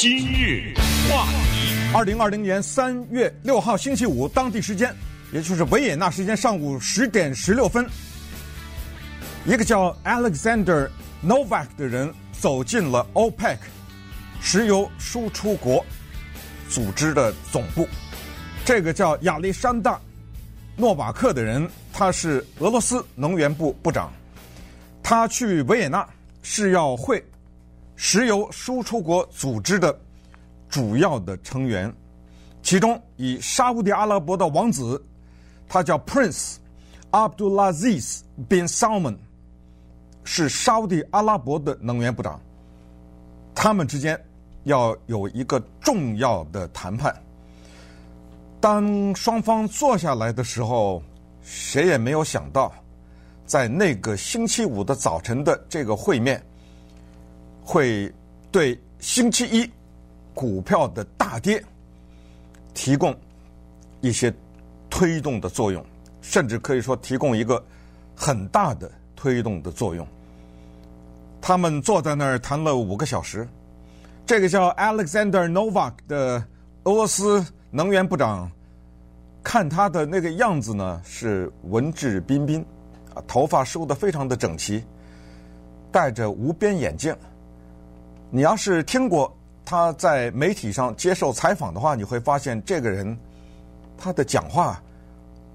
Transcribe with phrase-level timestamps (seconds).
[0.00, 0.72] 今日
[1.10, 4.96] 话题，二零二零年三月六号星期五，当地时间，
[5.30, 7.86] 也就是维也纳时间上午十点十六分，
[9.44, 10.88] 一个叫 Alexander
[11.22, 13.58] Novak 的人走进了 OPEC
[14.40, 15.84] 石油输出国
[16.70, 17.86] 组织的总部。
[18.64, 20.00] 这个叫亚历山大
[20.76, 24.10] 诺瓦克的人，他是俄罗斯能源部部长，
[25.02, 26.08] 他去维也纳
[26.40, 27.22] 是要会。
[28.02, 29.94] 石油输出国组织的
[30.70, 31.94] 主要的成员，
[32.62, 35.04] 其中以沙乌地阿拉伯的王子，
[35.68, 36.56] 他叫 Prince
[37.10, 39.18] Abdulaziz bin Salman，
[40.24, 42.40] 是沙乌地阿拉伯的能源部长。
[43.54, 44.18] 他们之间
[44.64, 47.14] 要有一个重要的谈判。
[48.62, 51.02] 当双方坐下来的时候，
[51.42, 52.72] 谁也没有想到，
[53.44, 56.42] 在那个星期五的早晨的这个会面。
[57.70, 58.12] 会
[58.50, 59.70] 对星期一
[60.34, 61.62] 股票的大跌
[62.74, 63.14] 提供
[64.00, 64.34] 一些
[64.90, 65.80] 推动的作用，
[66.20, 67.64] 甚至可以说提供一个
[68.16, 70.04] 很大的推动的作用。
[71.40, 73.46] 他们坐在那儿谈了五个小时。
[74.26, 76.44] 这个叫 Alexander Novak 的
[76.82, 78.50] 俄罗斯能源部长，
[79.44, 82.66] 看他的那个样子呢，是文质彬彬，
[83.14, 84.82] 啊，头发梳得非常的整齐，
[85.92, 87.16] 戴着无边眼镜。
[88.32, 93.18] 你要是听过他在媒体上接受采访的话，你会发现这个人
[93.98, 94.80] 他的讲话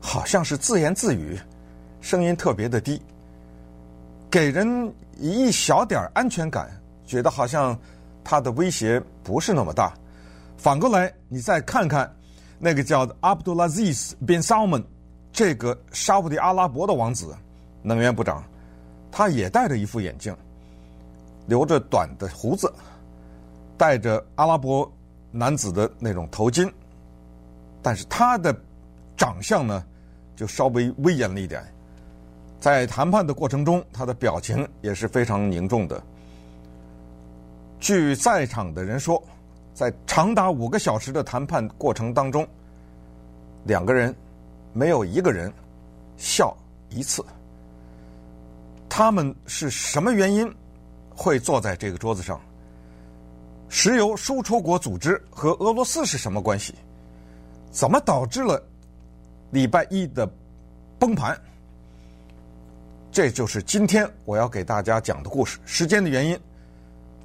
[0.01, 1.39] 好像是自言自语，
[2.01, 3.01] 声音特别的低，
[4.29, 6.69] 给人一小点安全感，
[7.05, 7.77] 觉得好像
[8.23, 9.93] 他的威胁不是那么大。
[10.57, 12.13] 反过来，你再看看
[12.59, 14.83] 那个叫 Abdulaziz bin Salman
[15.31, 17.33] 这个沙乌地阿拉伯的王子，
[17.81, 18.43] 能源部长，
[19.11, 20.35] 他也戴着一副眼镜。
[21.47, 22.71] 留着短的胡子，
[23.77, 24.91] 戴着阿拉伯
[25.31, 26.71] 男子的那种头巾，
[27.81, 28.55] 但是他的
[29.17, 29.83] 长相呢，
[30.35, 31.63] 就稍微威严了一点。
[32.59, 36.01] 在谈判的过程中，他的表情也是非常凝重的。
[37.79, 39.21] 据在场的人说，
[39.73, 42.47] 在长达五个小时的谈判过程当中，
[43.65, 44.15] 两个人
[44.73, 45.53] 没有一个人
[46.17, 46.55] 笑
[46.89, 47.23] 一次。
[48.89, 50.51] 他们是什么原因？
[51.15, 52.39] 会坐在这个桌子上。
[53.67, 56.75] 石油输出国组织和俄罗斯是什么关系？
[57.71, 58.63] 怎么导致了
[59.49, 60.29] 礼拜一的
[60.99, 61.37] 崩盘？
[63.11, 65.57] 这就是今天我要给大家讲的故事。
[65.65, 66.39] 时间的原因，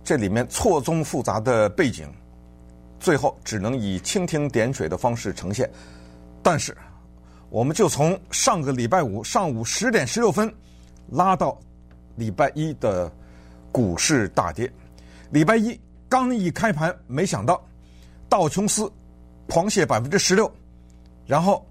[0.03, 2.11] 这里面错综复杂的背景，
[2.99, 5.71] 最后只能以蜻蜓点水的方式呈现。
[6.43, 6.77] 但是，
[7.51, 10.53] 我们就从上个礼拜五上午十点十六分
[11.11, 11.57] 拉到
[12.17, 13.13] 礼拜一的。
[13.73, 14.71] 股市大跌，
[15.31, 17.63] 礼拜一刚一开盘，没想到
[18.29, 18.91] 道琼斯
[19.49, 20.51] 狂泻百分之十六，
[21.27, 21.67] 然后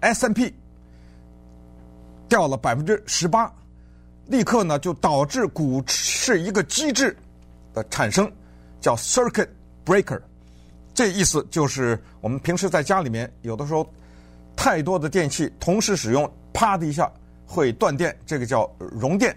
[0.00, 0.54] S&P
[2.28, 3.52] 掉了百分之十八，
[4.26, 7.16] 立刻呢就导致股市一个机制
[7.72, 8.30] 的产生，
[8.80, 9.48] 叫 circuit
[9.84, 10.20] breaker。
[10.92, 13.88] 这意思就是我们平时在家里面有的时候
[14.56, 17.10] 太多的电器同时使用，啪的一下
[17.46, 19.34] 会断电，这个叫熔电，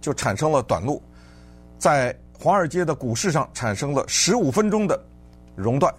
[0.00, 1.02] 就产生了短路。
[1.78, 5.00] 在华尔街的股市上产生了十五分钟的
[5.56, 5.92] 熔断，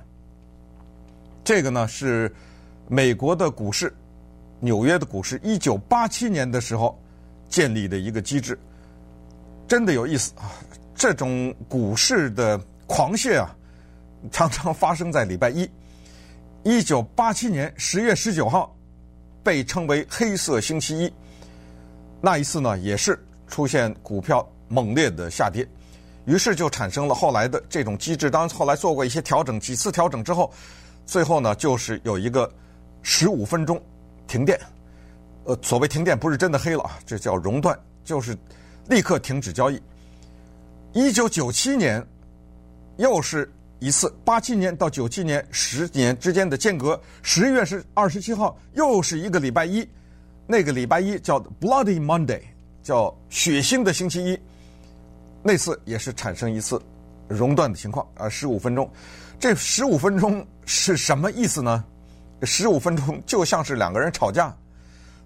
[1.44, 2.34] 这个呢是
[2.88, 3.94] 美国的股市，
[4.60, 6.98] 纽约的股市，一九八七年的时候
[7.50, 8.58] 建立的一个机制，
[9.68, 10.52] 真的有意思啊！
[10.96, 13.56] 这种股市的狂泻啊，
[14.32, 15.70] 常常发生在礼拜一。
[16.64, 18.76] 一九八七年十月十九号
[19.42, 21.14] 被称为“黑色星期一”，
[22.20, 23.18] 那一次呢也是
[23.50, 24.48] 出现股票。
[24.72, 25.68] 猛烈的下跌，
[26.26, 28.30] 于是就产生了后来的这种机制。
[28.30, 30.54] 当然，后来做过一些调整，几次调整之后，
[31.08, 32.48] 最后呢，就是有一个
[33.02, 33.82] 十五分钟
[34.28, 34.56] 停电。
[35.46, 38.38] 呃，所谓停电不是真的黑了啊，这叫熔断，就是
[38.88, 39.82] 立刻停止交易。
[40.94, 42.06] 一九九七年
[42.98, 49.84] 又是一次，八七年到九七年十年之间的间隔，十月是二十七号，又是一个礼拜一，
[50.46, 52.42] 那个礼拜一叫 Bloody Monday，
[52.90, 54.40] 叫血腥的星期一。
[55.44, 56.82] 那次也是产生一次
[57.28, 58.90] 熔断的情况啊，十五分钟，
[59.40, 61.86] 这十五分钟是什么意思呢？
[62.42, 64.52] 十五分钟就像是两个人吵架，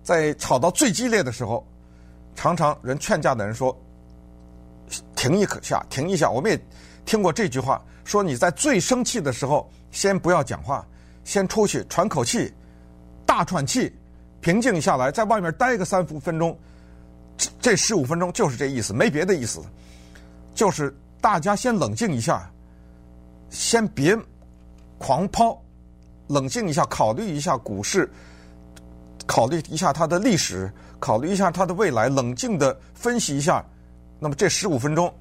[0.04, 1.66] 在吵到最激烈的时候，
[2.36, 3.74] 常常人劝架的人说
[5.16, 6.60] ：“停一下，停一下。”我们也
[7.06, 10.86] 听过这句话，说你在最生气的时候，先不要讲话，
[11.24, 12.54] 先出去喘口气，
[13.26, 13.90] 大喘气，
[14.42, 16.60] 平静下来，在外面待个三五分钟。
[17.60, 19.62] 这十五分钟就是这意思，没别的意思。
[20.54, 22.52] 就是大家先冷静一下，
[23.50, 24.18] 先别
[24.98, 25.60] 狂抛，
[26.28, 28.10] 冷静一下，考虑一下股市，
[29.26, 33.66] 考虑一下它的历史，考虑一下它的未来，冷静的分析一下。
[34.20, 35.14] 那么这十五分钟，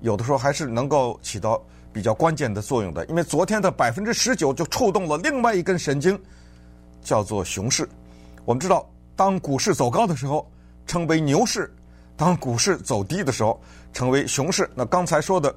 [0.00, 1.62] 有的时候还是能够起到
[1.92, 6.20] 比较关键的作用的，因为昨天的百分之十九就触动了另外一根神经，
[7.02, 7.88] 叫做熊市。
[8.44, 10.46] 我们知道，当股市走高的时候，
[10.86, 11.68] 称为牛市；
[12.16, 13.60] 当股市走低的时候，
[13.92, 14.68] 称为熊市。
[14.74, 15.54] 那刚才说的，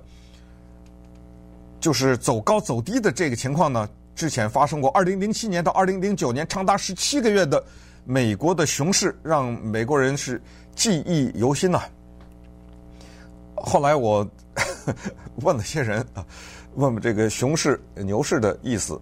[1.79, 7.63] 就是走高走低的这个情况呢，之前发生过，二零零七年到二零零九年长达十七个月的
[8.05, 10.41] 美国的熊市，让美国人是
[10.75, 11.81] 记忆犹新呐。
[13.55, 14.27] 后来我
[15.41, 16.25] 问了些人啊，
[16.75, 18.99] 问问这个熊市、牛市的意思。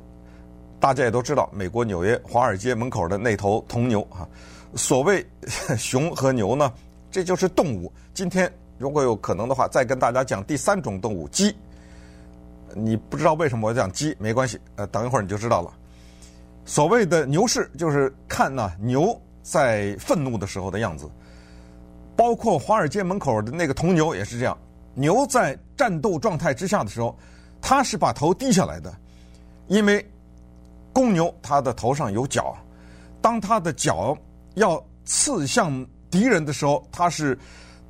[0.78, 4.28] 大家也都知道，美国纽约华尔街门口的那头铜牛啊，
[4.76, 5.26] 所谓
[5.78, 6.72] 熊和牛呢，
[7.10, 7.92] 这就是动物。
[8.14, 11.56] 今天如果有可能的话，再跟大家讲第三种动物——鸡。
[12.74, 15.72] 你不知道为什么我讲鸡，没关系，呃，等一会儿你就知道了。
[16.66, 21.10] 所谓的牛市，就是看呢牛在愤怒的时候的样子。
[22.18, 24.58] 包括华尔街门口的那个铜牛也是这样，
[24.94, 27.18] 牛在战斗状态之下的时候，
[27.62, 28.94] 它是把头低下来的，
[29.68, 30.06] 因为
[30.92, 32.56] 公牛它的头上有角，
[33.22, 34.18] 当它的角
[34.56, 37.38] 要刺向敌人的时候，它是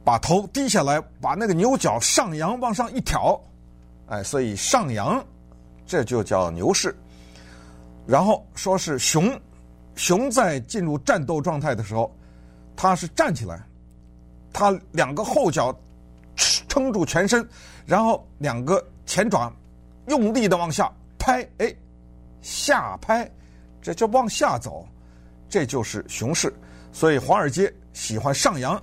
[0.04, 3.40] 把头低下来，把那个牛角上扬往上一挑，
[4.08, 5.24] 哎，所以上扬，
[5.86, 6.96] 这就叫牛市。
[8.06, 9.40] 然后说是熊，
[9.96, 12.16] 熊在进入战斗状态的时候，
[12.76, 13.60] 它是站起来。
[14.54, 15.76] 它两个后脚
[16.36, 17.48] 撑住全身，
[17.86, 19.52] 然后两个前爪
[20.08, 21.74] 用力的往下拍，哎，
[22.42, 23.30] 下拍，
[23.82, 24.88] 这就往下走，
[25.50, 26.53] 这就是熊市。
[26.92, 28.81] 所以华尔街喜欢上扬，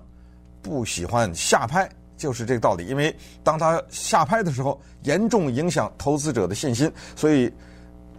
[0.60, 2.86] 不喜欢下拍，就是这个道理。
[2.86, 6.92] 因为当它下拍的时候，严重影响投资者的信心。
[7.16, 7.52] 所以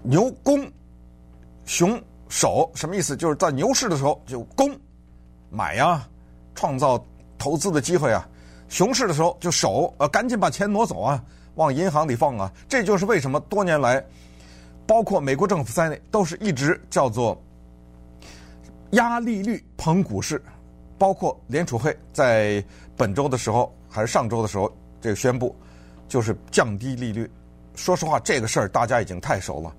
[0.01, 0.71] 牛攻，
[1.65, 3.15] 熊守，什么意思？
[3.15, 4.75] 就是在牛市的时候就攻，
[5.49, 6.07] 买呀，
[6.55, 7.03] 创造。
[7.35, 8.25] 投资的机会啊，
[8.69, 11.21] 熊市的时候就守，呃，赶紧把钱挪走啊，
[11.55, 12.49] 往银行里放啊。
[12.69, 14.01] 这就是为什么多年来，
[14.87, 17.37] 包括美国政府在内，都是一直叫做
[18.93, 20.41] 压利率捧股市。
[20.97, 22.63] 包括联储会在
[22.95, 25.53] 本周的时候还是上周的时候，这个宣布
[26.07, 27.29] 就是降低利率。
[27.75, 29.75] 说实话，这个事儿大家已经太熟了。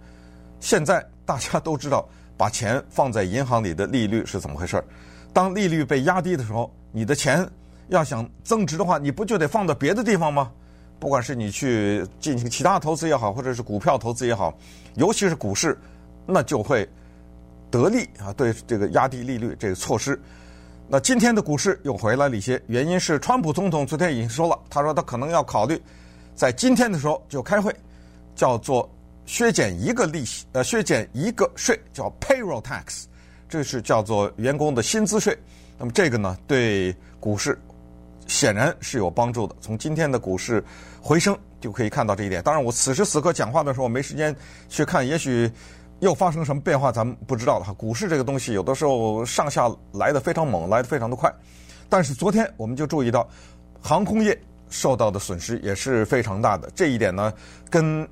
[0.60, 2.06] 现在大家都知道，
[2.36, 4.84] 把钱放在银行里的利率是怎么回事儿。
[5.32, 7.48] 当利率被压低的时候，你的钱
[7.88, 10.52] 要想增值的话，你不就得放到别的地方吗？
[10.98, 14.52] 不管是你去进行其他投资也好，或者是股票投资也好，
[14.96, 15.78] 尤其是股市，
[16.26, 16.86] 那就会
[17.74, 18.32] 得利啊。
[18.34, 20.20] 对这个压低利率这个措施，
[20.88, 25.80] 那今天的股市又回来了一些，原因是川普总统昨天已经说了，他说他可能要考虑
[26.34, 27.74] 在今天的时候就开会，
[28.36, 28.88] 叫做
[29.26, 33.04] 削减一个利息，呃，削减一个税，叫 payroll tax，
[33.48, 35.36] 这是叫做员工的薪资税。
[35.78, 37.58] 那么这个呢，对股市
[38.26, 39.56] 显然是有帮助的。
[39.60, 40.62] 从今天的股市
[41.00, 42.42] 回升就可以看到这一点。
[42.42, 44.34] 当然，我此时此刻讲话的时候，我没时间
[44.68, 45.50] 去看，也许
[46.04, 47.72] 又发生什么变化，咱们不知道了哈。
[47.72, 51.32] 股市这个东西，有的时候上下来得非常猛，来得非常的快。
[51.88, 53.26] 但是昨天我们就注意到，
[53.80, 56.70] 航空业受到的损失也是非常大的。
[56.74, 57.32] 这一点呢，
[57.70, 58.06] 跟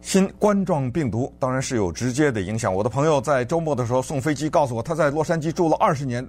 [0.00, 2.74] 新冠状病毒当然是有直接的影响。
[2.74, 6.26] 我的朋友在周末的时候送飞机，告诉我他在洛杉矶住了二十年。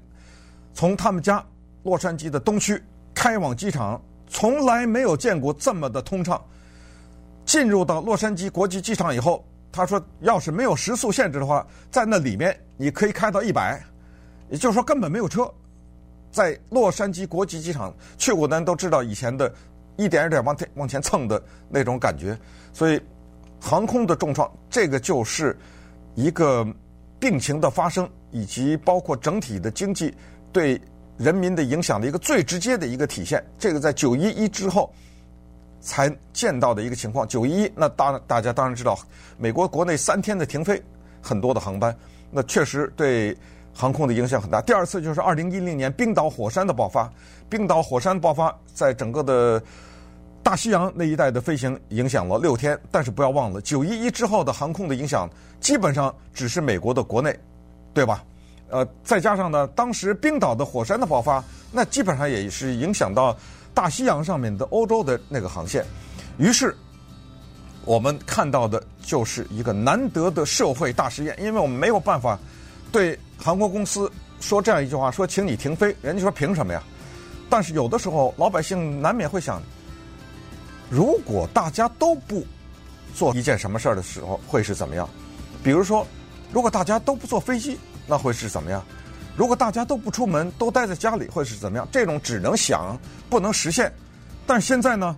[0.74, 1.42] 从他们家
[1.84, 2.82] 洛杉矶的东区
[3.14, 6.42] 开往机场，从来没有见过这么的通畅。
[7.46, 13.82] 进入到洛杉矶国际机场以后，他说，要是没有时速限制的话，在那里面你可以开到一百，
[14.50, 15.50] 也就是说根本没有车。
[16.32, 19.54] 在洛杉矶国际机场去过的人都知道，以前的
[19.98, 22.38] 一点一点往前往前蹭的那种感觉。
[22.74, 23.02] 所以，
[23.60, 25.58] 航空的重创，这个就是
[26.16, 26.66] 一个
[27.20, 30.14] 病情的发生，以及包括整体的经济。
[30.54, 30.82] 对
[31.18, 34.94] 人民的影响的一个最直接的一个体现，这个在九一一之后
[35.82, 37.28] 才见到的一个情况。
[37.28, 38.98] 九一一，那当然大家当然知道，
[39.38, 40.82] 美国国内三天的停飞，
[41.22, 41.94] 很多的航班，
[42.30, 43.36] 那确实对
[43.74, 44.62] 航空的影响很大。
[44.62, 47.12] 第二次就是二零一零年冰岛火山的爆发，
[47.50, 49.62] 冰岛火山爆发在整个的
[50.44, 52.80] 大西洋那一带的飞行影响了六天。
[52.92, 57.38] 但是不要忘了，九一一之后的航空的影响基本上只是美国的国内，
[57.94, 58.24] 对吧？
[58.70, 63.36] 呃，再加上呢，当时冰岛的火山的爆发，那基本上也是影响到
[63.74, 65.86] 大西洋上面的欧洲的那个航线。
[66.38, 66.76] 于是，
[67.86, 72.38] 我们看到的就是一个难得的社会大实验，因为我们没有办法
[72.92, 75.96] 对航空公司说这样一句话：说请你停飞。
[76.02, 76.82] 人家说凭什么呀？
[77.50, 79.62] 但是有的时候老百姓难免会想，
[80.90, 82.46] 如果大家都不
[83.14, 85.08] 做一件什么事儿的时候会是怎么样？
[85.64, 86.08] 比如说，
[86.52, 88.84] 如果大家都不坐飞机，那会是怎么样？
[89.36, 91.88] 如果大家都不出门，都待在家里，会是怎么样？
[91.92, 93.92] 这种只能想，不能实现。
[94.46, 95.16] 但是现在呢，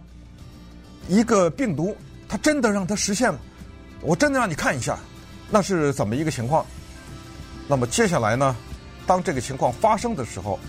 [1.08, 1.98] 一个病毒，
[2.30, 3.40] 它真的让它实现了。
[4.02, 5.00] 我真的让你看一下，
[5.50, 6.64] 那是怎么一个情况？
[7.68, 8.56] 那么接下来呢，
[9.08, 10.60] 当这个情况发生的时候，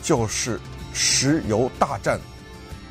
[0.00, 0.60] 就是
[0.94, 2.20] 石油大战，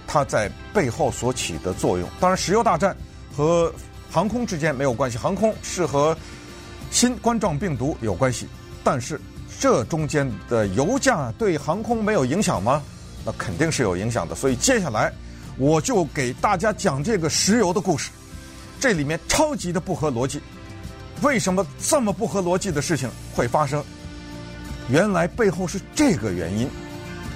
[0.05, 2.07] 它在背后所起的作用。
[2.19, 2.95] 当然，石油大战
[3.35, 3.73] 和
[4.11, 6.15] 航空之间没有关系，航空是和
[6.91, 8.45] 新冠状病毒有关系，
[8.83, 9.19] 但是。
[9.59, 12.81] 这中间的油价对航空没有影响吗？
[13.23, 14.33] 那肯定是有影响的。
[14.33, 15.13] 所以接下来
[15.57, 18.09] 我就给大家讲这个石油的故事。
[18.79, 20.41] 这里面超级的不合逻辑，
[21.21, 23.83] 为什么这么不合逻辑的事情会发生？
[24.89, 26.67] 原来背后是这个原因。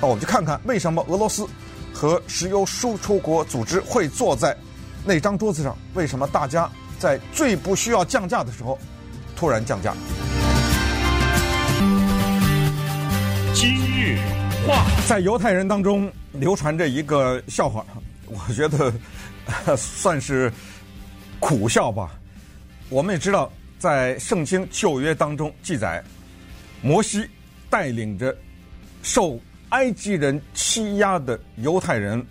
[0.01, 1.47] 那我们就看看为什么俄罗斯
[1.93, 4.57] 和石油输出国组织会坐在
[5.05, 5.77] 那张桌子上？
[5.93, 6.67] 为什么大家
[6.97, 8.79] 在最不需要降价的时候
[9.35, 9.93] 突然降价？
[13.55, 14.17] 今日
[14.67, 17.85] 话，在犹太人当中流传着一个笑话，
[18.27, 18.93] 我觉得
[19.77, 20.51] 算是
[21.39, 22.19] 苦笑吧。
[22.89, 26.03] 我们也知道，在圣经旧约当中记载，
[26.81, 27.25] 摩西
[27.69, 28.35] 带领着
[29.01, 32.21] 受埃及人欺压的犹太人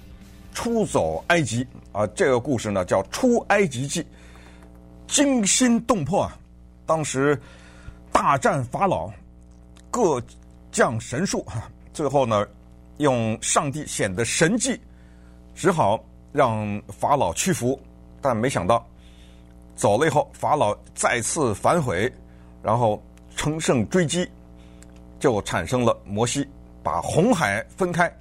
[0.52, 4.02] 出走埃及啊，这个故事呢叫《出埃及记》，
[5.08, 6.36] 惊心动魄啊！
[6.84, 7.40] 当时
[8.12, 9.10] 大战法老，
[9.90, 10.22] 各。
[10.74, 11.46] 降神术，
[11.94, 12.44] 最后呢，
[12.96, 14.78] 用上帝显的神迹，
[15.54, 17.80] 只好让法老屈服。
[18.20, 18.84] 但没想到，
[19.76, 22.12] 走了以后，法老再次反悔，
[22.60, 23.00] 然后
[23.36, 24.28] 乘胜追击，
[25.20, 26.44] 就产生了摩西
[26.82, 28.12] 把红海分开，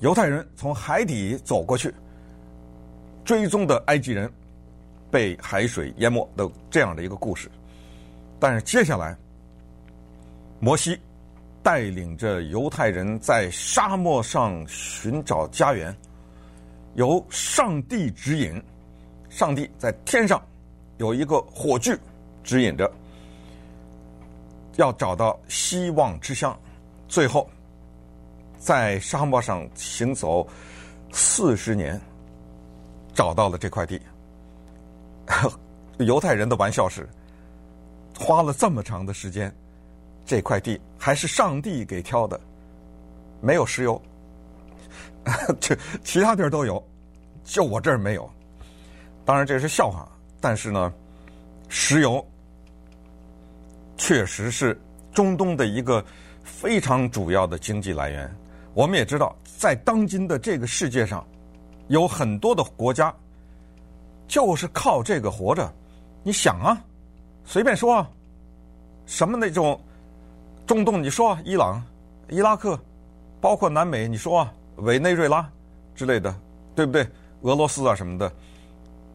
[0.00, 1.94] 犹太人从海底走过去，
[3.24, 4.30] 追踪的埃及人
[5.10, 7.50] 被海水淹没的这样的一个故事。
[8.38, 9.16] 但是接下来，
[10.58, 11.00] 摩西。
[11.62, 15.94] 带领着犹太人在沙漠上寻找家园，
[16.94, 18.62] 由上帝指引，
[19.28, 20.42] 上帝在天上
[20.96, 21.98] 有一个火炬
[22.42, 22.90] 指引着，
[24.76, 26.58] 要找到希望之乡。
[27.08, 27.48] 最后，
[28.58, 30.48] 在沙漠上行走
[31.12, 32.00] 四十年，
[33.12, 34.00] 找到了这块地。
[35.98, 37.06] 犹太人的玩笑是，
[38.18, 39.54] 花了这么长的时间。
[40.24, 42.38] 这块地还是上帝给挑的，
[43.40, 44.00] 没有石油，
[45.58, 46.80] 这其他地儿都有，
[47.42, 48.30] 就我这儿没有。
[49.24, 50.08] 当然这是笑话，
[50.40, 50.92] 但是呢，
[51.68, 52.24] 石油
[53.96, 54.80] 确实是
[55.12, 56.04] 中东的一个
[56.44, 58.32] 非常主要的经济来源。
[58.72, 61.26] 我们也知道，在当今的这个世界上，
[61.88, 63.12] 有很多的国家
[64.28, 65.72] 就是靠这个活着。
[66.22, 66.80] 你想啊，
[67.44, 68.08] 随便说啊，
[69.06, 69.80] 什么那种。
[70.70, 71.82] 中东，你说伊朗、
[72.28, 72.78] 伊拉克，
[73.40, 75.50] 包括南美，你说，委内瑞拉
[75.96, 76.32] 之类的，
[76.76, 77.04] 对不对？
[77.42, 78.32] 俄罗斯啊什么的，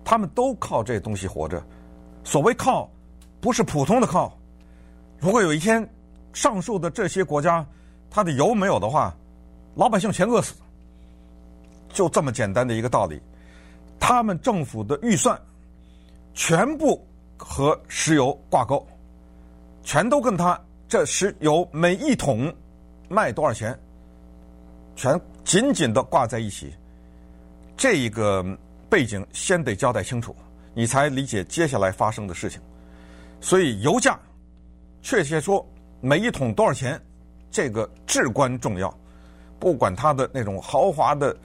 [0.03, 1.63] 他们都靠这东西活着。
[2.25, 2.89] 所谓靠，
[3.39, 4.37] 不是普通的靠。
[5.17, 5.89] 如果有一天，
[6.33, 7.65] 上述的这些国家，
[8.09, 9.15] 它的油没有的话，
[9.75, 10.55] 老百姓全饿死。
[11.87, 13.21] 就这么简单的一个道理。
[13.97, 15.39] 他们政府的预算，
[16.33, 17.07] 全部
[17.37, 18.85] 和石油挂钩，
[19.83, 20.59] 全都跟他。
[20.95, 22.49] 这石油每一桶
[23.09, 23.77] 卖多少钱，
[24.95, 26.73] 全紧紧的挂在一起。
[27.75, 28.41] 这一个
[28.89, 30.33] 背景先得交代清楚，
[30.73, 32.61] 你才理解接下来发生的事情。
[33.41, 34.17] 所以油价，
[35.01, 35.67] 确切说
[35.99, 36.97] 每一桶多少钱，
[37.51, 38.97] 这个至关重要。
[39.59, 41.35] 不管它的那种豪华的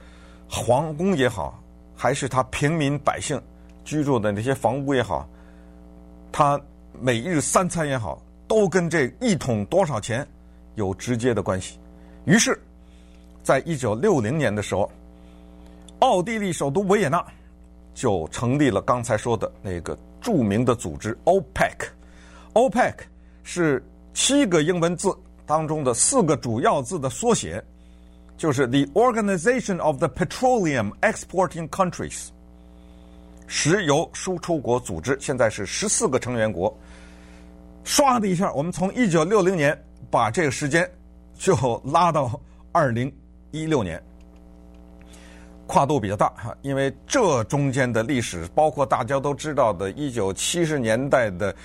[0.49, 1.61] 皇宫也好，
[1.93, 3.37] 还是他平民百姓
[3.83, 5.27] 居住的那些房屋也好，
[6.31, 6.57] 他
[7.01, 8.17] 每日三餐也好。
[8.51, 10.27] 都跟这一桶多少钱
[10.75, 11.79] 有直接的关系。
[12.25, 12.61] 于是，
[13.41, 14.91] 在一九六零年的时候，
[15.99, 17.25] 奥地利首都维也纳
[17.93, 21.77] 就成立了刚才说的那个著名的组织 OPEC。
[22.51, 22.93] OPEC
[23.41, 23.81] 是
[24.13, 27.63] 七个英文字当中的四个主要字的缩写，
[28.37, 32.27] 就是 The Organization of the Petroleum Exporting Countries，
[33.47, 35.17] 石油输出国组织。
[35.21, 36.77] 现在是十四个成员国。
[37.83, 39.77] 唰的一下，我们从一九六零年
[40.09, 40.89] 把这个时间
[41.33, 42.39] 就拉到
[42.71, 43.11] 二零
[43.51, 44.01] 一六年，
[45.67, 51.55] 跨度比较大哈，因为这中间的历史，包括大家都知道的，一九七十年代的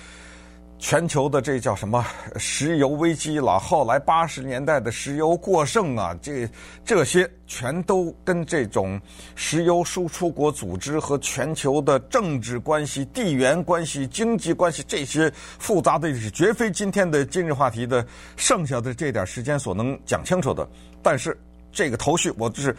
[0.79, 2.05] 全球的这叫什么
[2.37, 3.57] 石油危机了？
[3.57, 6.47] 后来八十年代的石油过剩啊，这
[6.85, 8.99] 这些全都跟这种
[9.33, 18.05] 石油输出国组织和全球的政治关系、地缘关系、经济关系这些复杂的是，绝非今天的今日话题的
[18.35, 20.67] 剩下的这点时间所能讲清楚的。
[21.01, 21.35] 但是
[21.71, 22.75] 这个头绪，我就是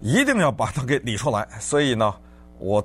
[0.00, 1.46] 一定要把它给理出来。
[1.60, 2.12] 所以呢，
[2.58, 2.84] 我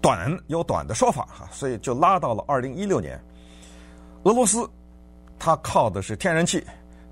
[0.00, 3.20] 短有短的说法哈，所以就拉到了二零一六年。
[4.24, 4.68] 俄罗斯，
[5.38, 6.62] 它靠的是天然气，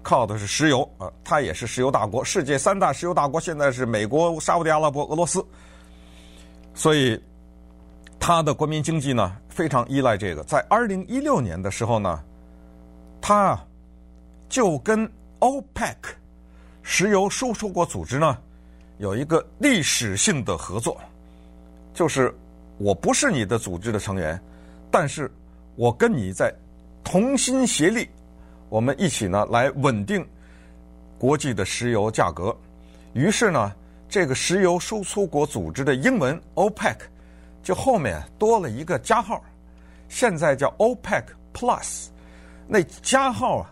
[0.02, 2.22] 靠的是石油啊，它也是石油大国。
[2.22, 5.42] 世界三大石油大国现在是美国、沙乌地阿拉伯、俄罗斯，
[6.74, 7.18] 所以
[8.20, 10.44] 它的国民经济呢非常依赖这个。
[10.44, 12.22] 在二零一六年的时候呢，
[13.22, 13.58] 它
[14.50, 15.10] 就跟
[15.40, 15.96] OPEC
[16.82, 18.36] 石油输出国组织呢
[18.98, 21.00] 有一个历史性的合作，
[21.94, 22.36] 就是
[22.76, 24.38] 我不是你的组织的成员，
[24.90, 25.30] 但是
[25.74, 26.54] 我跟你在。
[27.04, 28.08] 同心协力，
[28.68, 30.26] 我们一起呢来稳定
[31.18, 32.54] 国际的石油价格。
[33.14, 33.72] 于是呢，
[34.08, 36.96] 这个石油输出国组织的英文 OPEC
[37.62, 39.42] 就后面多了一个加号，
[40.08, 41.24] 现在叫 OPEC
[41.54, 42.08] Plus。
[42.66, 43.70] 那加号啊，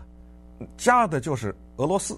[0.75, 2.17] 加的就是俄罗斯。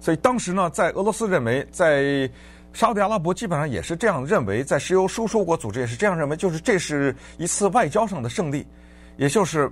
[0.00, 2.30] 所以当时呢，在俄罗斯认为，在
[2.72, 8.64] 沙特阿拉伯基本上也是这样认为，在石油输出国组织也是这样认为，就是这是一次外交上的胜利，
[9.16, 9.68] 也就是。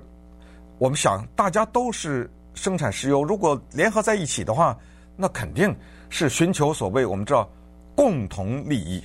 [0.79, 4.77] 我们想，大家都是生产石油，如果联合在一起的话，
[5.17, 5.75] 那肯定
[6.11, 7.49] 是寻求所谓我们知道
[7.95, 9.03] 共同利益。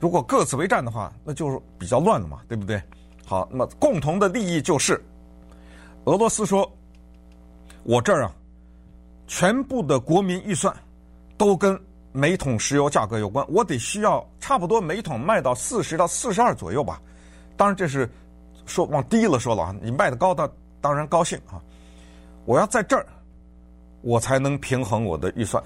[0.00, 2.82] 如果各自为战的话，那就是比较乱了嘛，对不对？
[3.26, 4.98] 好，那么共同的利益就是
[6.04, 6.70] 俄罗斯说，
[7.82, 8.32] 我这儿啊，
[9.26, 10.74] 全部的国民预算
[11.36, 11.78] 都跟
[12.10, 17.00] 每桶石油价格有关，我得需要差不多每桶卖到四十到四十二左右吧。
[17.54, 18.10] 当然这是
[18.64, 20.50] 说往低了说了啊，你卖的高的。
[20.82, 21.62] 当然高兴啊！
[22.44, 23.06] 我要在这儿，
[24.00, 25.62] 我才能平衡我的预算。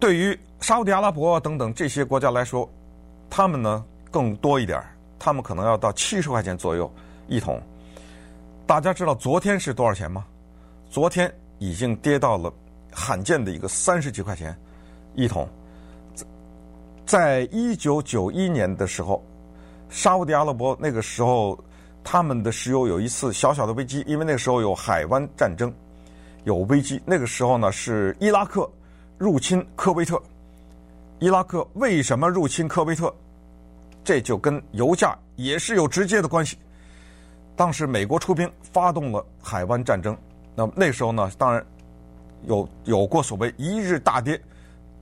[0.00, 2.68] 对于沙乌地阿拉伯等等这些国家来说，
[3.30, 4.82] 他们呢更多一点，
[5.16, 6.92] 他们可能要到七十块钱左右
[7.28, 7.62] 一桶。
[8.66, 10.26] 大家知道昨天是多少钱吗？
[10.90, 12.52] 昨天已经跌到了
[12.92, 14.58] 罕见的一个三十几块钱
[15.14, 15.48] 一桶。
[17.06, 19.24] 在一九九一年的时候，
[19.88, 21.56] 沙乌地阿拉伯那个时候。
[22.02, 25.72] 他们的石油有一次小小的危机，因为那个时候有海湾战争，
[26.44, 27.00] 有危机。
[27.04, 28.68] 那个时候呢，是伊拉克
[29.18, 30.20] 入侵科威特。
[31.18, 33.14] 伊拉克为什么入侵科威特？
[34.02, 36.56] 这就跟油价也是有直接的关系。
[37.54, 40.16] 当时美国出兵发动了海湾战争，
[40.54, 41.64] 那么那时候呢，当然
[42.46, 44.40] 有有过所谓一日大跌，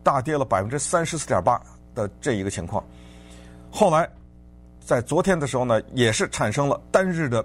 [0.02, 1.60] 大跌了百分之三十四点八
[1.94, 2.84] 的这一个情况。
[3.70, 4.08] 后来。
[4.88, 7.44] 在昨天的时候呢，也是产生了单日的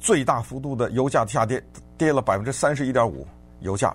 [0.00, 1.62] 最大幅度的油价下跌，
[1.96, 3.24] 跌了百分之三十一点五。
[3.60, 3.94] 油价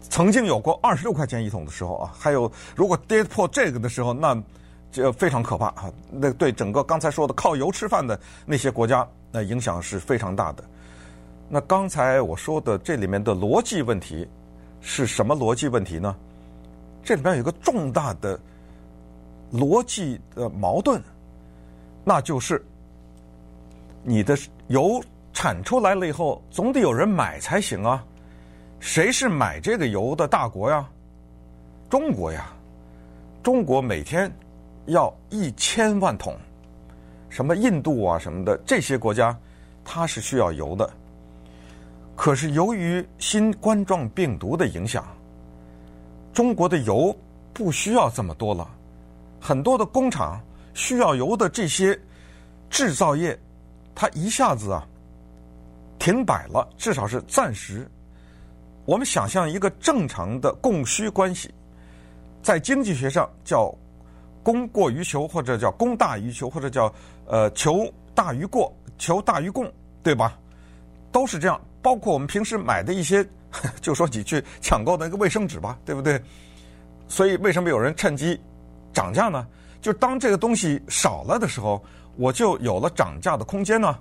[0.00, 4.42] 曾经有过二十六块钱一桶的时候啊，还有如果跌破这个的时候，那
[4.90, 5.92] 这非常可怕啊！
[6.10, 10.64] 那对整个刚才说的靠油吃饭的那些国家，那影响是非常大的。
[11.46, 14.26] 那刚才我说的这里面的逻辑问题
[14.80, 16.16] 是什么逻辑问题呢？
[17.04, 18.40] 这里面有一个重大的
[19.52, 20.98] 逻辑的矛盾。
[22.04, 22.64] 那就是
[24.02, 24.36] 你的
[24.68, 25.00] 油
[25.32, 28.04] 产出来了以后，总得有人买才行啊！
[28.80, 30.88] 谁是买这个油的大国呀？
[31.88, 32.52] 中国呀！
[33.42, 34.30] 中国每天
[34.86, 36.36] 要一千万桶，
[37.28, 39.36] 什么印度啊什么的这些国家，
[39.84, 40.88] 它是需要油的。
[42.16, 45.06] 可是由于新冠状病毒的影响，
[46.32, 47.16] 中国的油
[47.52, 48.68] 不需要这么多了，
[49.40, 50.40] 很多的工厂。
[50.74, 51.98] 需要油的这些
[52.70, 53.38] 制造业，
[53.94, 54.86] 它一下子啊
[55.98, 57.88] 停摆了，至少是暂时。
[58.84, 61.52] 我们想象一个正常的供需关系，
[62.42, 63.72] 在经济学上叫
[64.42, 66.92] 供过于求，或者叫供大于求，或者叫
[67.26, 70.36] 呃求大于过，求大于供，对吧？
[71.12, 71.60] 都是这样。
[71.80, 73.24] 包括我们平时买的一些，
[73.80, 76.20] 就说你去抢购的那个卫生纸吧，对不对？
[77.06, 78.40] 所以为什么有人趁机
[78.92, 79.46] 涨价呢？
[79.82, 81.84] 就当这个东西少了的时候，
[82.16, 83.98] 我就有了涨价的空间呢。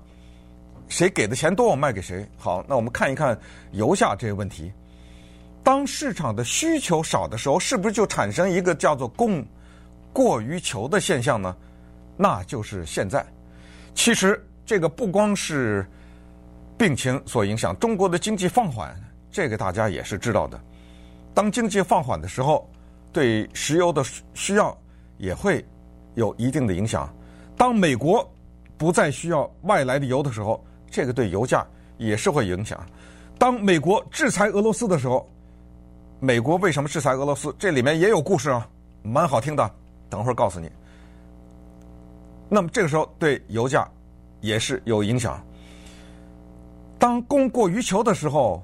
[0.88, 2.28] 谁给的钱多，我卖给谁。
[2.38, 3.38] 好，那我们看一看
[3.72, 4.72] 油价这个问题。
[5.64, 9.46] 当市场的需求少的时候，是不是就产生一个叫做供
[10.12, 11.56] 过于求的现象呢？
[12.18, 13.26] 那就是现在。
[13.96, 15.90] 其实这个不光是
[16.78, 18.94] 病情所影响，中国的经济放缓，
[19.32, 20.60] 这个大家也是知道的。
[21.34, 22.70] 当经济放缓的时候，
[23.14, 24.78] 对石油的需要
[25.18, 25.66] 也会。
[26.16, 27.12] 有一定的影响。
[27.58, 28.28] 当美国
[28.78, 31.66] 不再需要外来的油的时候，这个对油价
[31.98, 32.84] 也是会影响。
[33.38, 35.30] 当美国制裁俄罗斯的时候，
[36.20, 37.56] 美国为什么制裁俄罗斯？
[37.58, 38.68] 这里面也有故事啊，
[39.02, 39.72] 蛮好听的。
[40.10, 40.70] 等会儿告诉你。
[42.50, 43.88] 那么这个时候对油价
[44.42, 45.42] 也是有影响。
[47.00, 48.62] 当供过于求的时候，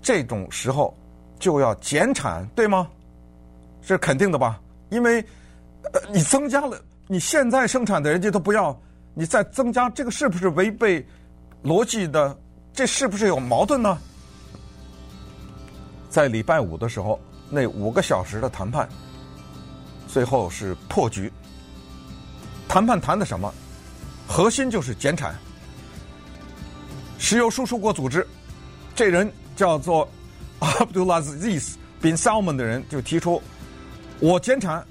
[0.00, 0.96] 这种时候
[1.38, 2.88] 就要减产，对吗？
[3.82, 4.60] 是肯定的吧？
[4.88, 5.24] 因为
[5.92, 8.76] 呃，你增加了，你现在生产的人家都不要，
[9.14, 11.06] 你再增加，这个是不是违背
[11.62, 12.36] 逻辑的？
[12.72, 13.96] 这是不是有矛盾呢？
[16.10, 17.20] 在礼拜五的时候，
[17.50, 18.88] 那五个小时的谈判，
[20.08, 21.32] 最后是破局。
[22.66, 23.52] 谈判谈的什么？
[24.26, 25.34] 核心就是减产。
[27.18, 28.26] 石油输出国组织，
[28.94, 30.08] 这人叫做
[30.60, 33.40] Abdulaziz bin Salman 的人就提出，
[34.18, 34.84] 我减产，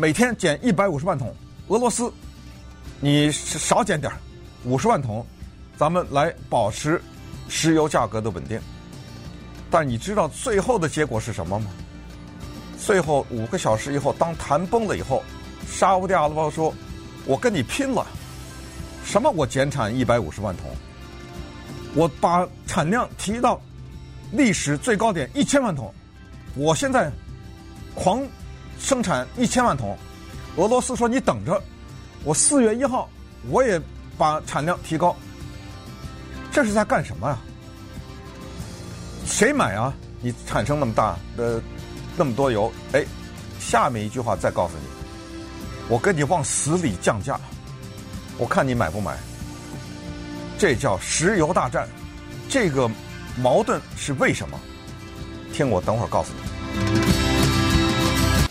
[0.00, 1.34] 每天减一百五十万桶。
[1.66, 2.12] 俄罗斯，
[3.00, 4.12] 你少减点
[4.62, 5.26] 五十万桶。
[5.76, 7.02] 咱们来保持
[7.48, 8.60] 石油价格的稳定，
[9.68, 11.68] 但你知道最后的结果是什么吗？
[12.78, 15.20] 最后五个小时以后，当谈崩了以后，
[15.66, 16.72] 沙乌地阿拉伯说
[17.26, 18.06] ：“我跟你拼了！
[19.04, 19.28] 什么？
[19.32, 20.70] 我减产一百五十万桶，
[21.94, 23.60] 我把产量提到
[24.30, 25.92] 历史最高点一千万桶，
[26.54, 27.10] 我现在
[27.96, 28.24] 狂
[28.78, 29.96] 生产一千万桶。”
[30.56, 31.62] 俄罗斯说：“你等着，
[32.24, 33.08] 我四月一号
[33.48, 33.80] 我也
[34.16, 35.14] 把产量提高。”
[36.50, 37.38] 这是在干什么啊？
[39.26, 39.94] 谁买啊？
[40.20, 41.62] 你产生那么大的
[42.16, 43.04] 那么多油，哎，
[43.60, 44.88] 下面一句话再告诉你，
[45.88, 47.38] 我跟你往死里降价，
[48.36, 49.16] 我看你买不买？
[50.58, 51.88] 这叫石油大战，
[52.48, 52.90] 这个
[53.36, 54.58] 矛盾是为什么？
[55.52, 56.47] 听我等会儿告诉你。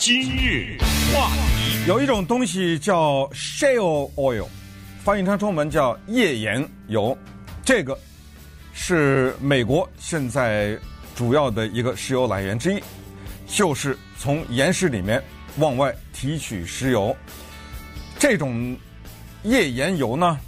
[0.07, 0.77] 今日
[1.13, 4.45] 话题，有一种东西叫 shale oil，
[5.03, 7.17] 翻译成中文叫页岩油。
[7.61, 7.99] 这个
[8.71, 10.79] 是美国现在
[11.13, 12.81] 主要的一个石油来源之一，
[13.47, 15.21] 就是从岩石里面
[15.57, 17.13] 往外提取石油。
[18.17, 18.77] 这种
[19.43, 20.39] 页岩油呢，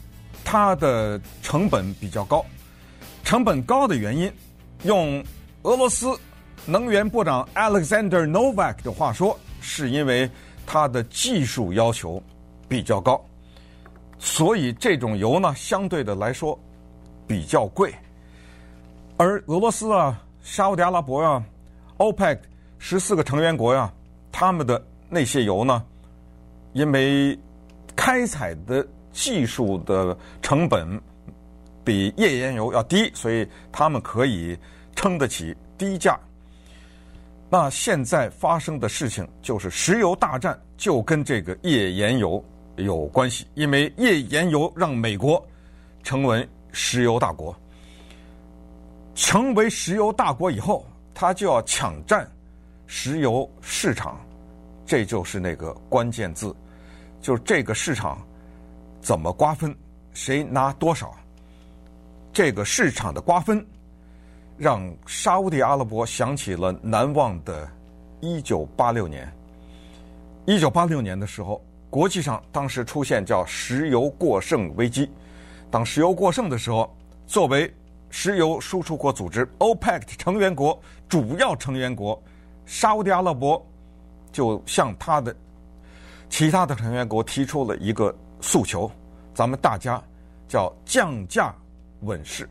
[0.46, 2.46] 它的成本比较高。
[3.26, 4.32] 成本高的原因，
[4.84, 5.22] 用
[5.64, 6.18] 俄罗斯
[6.66, 10.30] 能源部长 Alexander Novak 的话说，是因为
[10.66, 12.22] 它的技术要求
[12.68, 13.24] 比较高，
[14.18, 16.58] 所以这种油呢，相对的来说。
[17.28, 17.94] 比较贵，
[19.16, 21.46] 而俄罗斯啊、沙乌地阿拉伯呀、啊、
[22.00, 22.40] OPEC
[22.80, 23.94] 十四个成员国呀、啊，
[24.32, 25.86] 他们的那些油呢，
[26.74, 27.38] 因为
[27.96, 31.00] 开采的技术的成本
[31.84, 34.58] 比页岩油要低，所以他们可以
[34.96, 36.20] 撑得起低价。
[37.50, 42.44] 那现在发生的事情就是石油大战，就跟这个页岩油
[42.78, 45.46] 有关系，因为页岩油让美国
[46.04, 46.48] 成为。
[46.72, 47.56] 石油大国
[49.16, 50.86] 成为石油大国以后，
[51.16, 52.30] 他就要抢占
[52.86, 54.24] 石油市场，
[54.86, 56.56] 这就是那个关键字，
[57.20, 58.24] 就是这个市场
[59.02, 59.76] 怎么瓜分，
[60.14, 61.12] 谁拿多少。
[62.32, 63.66] 这个市场的瓜分，
[64.60, 67.66] 让沙乌地阿拉伯想起了难忘的
[68.20, 69.34] 1986年。
[70.48, 75.10] 1986年的时候，国际上当时出现叫石油过剩危机。
[75.72, 76.94] 当石油过剩的时候，
[77.26, 77.74] 作为
[78.10, 82.22] 石油输出国组织 OPEC 成员国主要成员国，
[82.66, 83.66] 沙乌地阿拉伯
[84.32, 85.34] 就向他的
[86.28, 88.92] 其他的成员国提出了一个诉求：
[89.34, 90.04] 咱们大家
[90.50, 91.56] 叫降价
[92.02, 92.50] 稳市，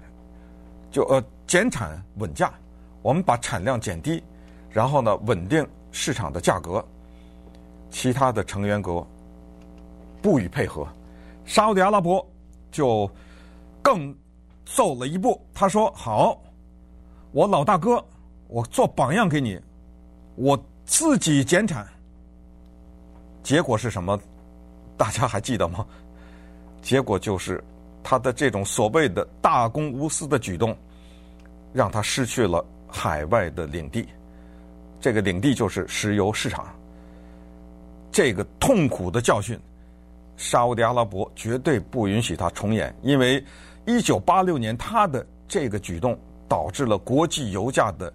[0.91, 2.55] 就呃减产稳价，
[3.03, 4.23] 我们把产量减低，
[4.71, 6.85] 然后呢稳定市场的价格。
[7.91, 9.05] 其他的成员国
[10.23, 10.87] 不予配合，
[11.45, 12.25] 沙乌地阿拉伯。
[12.71, 13.11] 就
[13.83, 14.15] 更
[14.67, 16.39] 走了一步，他说：“好，
[17.33, 18.05] 我老大哥，
[18.47, 19.59] 我做榜样给你，
[20.35, 21.89] 我自己减产。”
[23.43, 24.21] 结果是什么？
[24.99, 25.85] 大家还记得吗？
[26.83, 27.65] 结果就是
[28.03, 30.77] 他的这种所谓的大公无私的举动，
[31.73, 34.09] 让他失去了海外的领地。
[35.01, 36.67] 这个领地就是石油市场。
[38.11, 39.59] 这个痛苦的教训。
[40.37, 43.45] 沙乌地阿拉伯绝对不允许他重演，因为
[43.87, 46.17] 一九八六年他的这个举动
[46.49, 48.13] 导致了国际油价的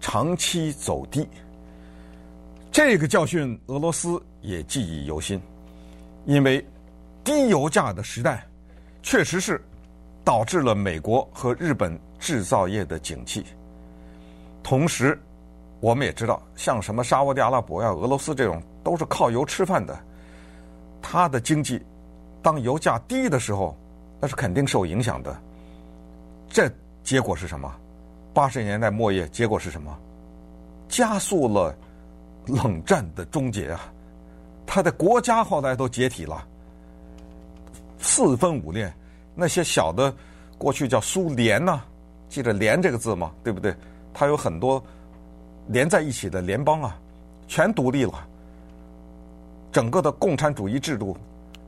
[0.00, 1.28] 长期走低。
[2.70, 5.40] 这个教训俄罗斯也记忆犹新，
[6.26, 6.64] 因为
[7.24, 8.46] 低油价的时代
[9.02, 9.60] 确实是
[10.22, 13.44] 导致了美国和日本制造业的景气。
[14.62, 15.20] 同时，
[15.78, 19.94] 我们也知道，像什么沙乌地阿拉伯呀、俄罗斯这种都是靠油吃饭的。
[21.02, 21.84] 它的经济，
[22.40, 23.76] 当油价低的时候，
[24.22, 25.38] 那是肯定受影响的。
[26.48, 26.66] 这
[27.02, 27.70] 结果是什么？
[28.32, 29.94] 八十年代末叶，结果是什么？
[30.88, 31.76] 加速了
[32.46, 33.92] 冷战的终结啊！
[34.66, 36.42] 他的国家后来都解体了，
[37.98, 38.90] 四分五裂。
[39.34, 40.14] 那些小的
[40.56, 41.82] 过去叫苏联呐、
[42.34, 43.30] 记着“联”这个字吗？
[43.44, 43.72] 对不对？
[44.12, 44.82] 它有很多
[45.68, 46.98] 连在一起的联邦啊，
[47.46, 48.26] 全独立了。
[49.70, 51.16] 整个的共产主义制度